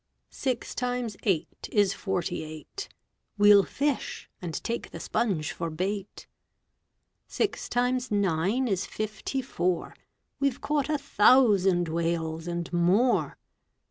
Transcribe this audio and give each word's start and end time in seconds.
Six 0.31 0.73
times 0.73 1.15
eight 1.25 1.69
is 1.71 1.93
forty 1.93 2.43
eight. 2.43 2.89
We'll 3.37 3.61
fish, 3.63 4.31
and 4.41 4.55
take 4.63 4.89
the 4.89 4.99
sponge 4.99 5.51
for 5.51 5.69
bait. 5.69 6.25
Six 7.27 7.69
times 7.69 8.09
nine 8.09 8.67
is 8.67 8.87
fifty 8.87 9.43
four. 9.43 9.95
We've 10.39 10.59
caught 10.59 10.89
a 10.89 10.97
thousand 10.97 11.87
whales 11.87 12.47
and 12.47 12.73
more. 12.73 13.37